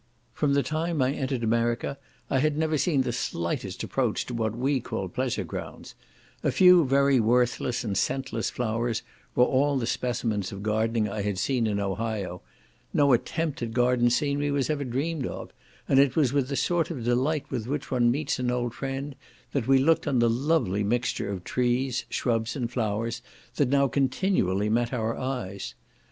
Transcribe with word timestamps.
From 0.33 0.55
the 0.55 0.63
time 0.63 0.99
I 0.99 1.11
entered 1.13 1.43
America 1.43 1.99
I 2.27 2.39
had 2.39 2.57
never 2.57 2.75
seen 2.75 3.01
the 3.01 3.13
slightest 3.13 3.83
approach 3.83 4.25
to 4.25 4.33
what 4.33 4.57
we 4.57 4.79
call 4.79 5.07
pleasure 5.07 5.43
grounds; 5.43 5.93
a 6.41 6.51
few 6.51 6.85
very 6.85 7.19
worthless 7.19 7.83
and 7.83 7.95
scentless 7.95 8.49
flowers 8.49 9.03
were 9.35 9.43
all 9.45 9.77
the 9.77 9.85
specimens 9.85 10.51
of 10.51 10.63
gardening 10.63 11.07
I 11.07 11.21
had 11.21 11.37
seen 11.37 11.67
in 11.67 11.79
Ohio; 11.79 12.41
no 12.95 13.13
attempt 13.13 13.61
at 13.61 13.73
garden 13.73 14.09
scenery 14.09 14.49
was 14.49 14.71
ever 14.71 14.83
dreamed 14.83 15.27
of, 15.27 15.51
and 15.87 15.99
it 15.99 16.15
was 16.15 16.33
with 16.33 16.47
the 16.47 16.55
sort 16.55 16.89
of 16.89 17.03
delight 17.03 17.45
with 17.51 17.67
which 17.67 17.91
one 17.91 18.09
meets 18.09 18.39
an 18.39 18.49
old 18.49 18.73
friend, 18.73 19.15
that 19.51 19.67
we 19.67 19.77
looked 19.77 20.07
on 20.07 20.17
the 20.17 20.31
lovely 20.31 20.83
mixture 20.83 21.29
of 21.31 21.43
trees, 21.43 22.05
shrubs, 22.09 22.55
and 22.55 22.71
flowers, 22.71 23.21
that 23.57 23.69
now 23.69 23.87
continually 23.87 24.67
met 24.67 24.91
our 24.93 25.15
eyes. 25.15 25.75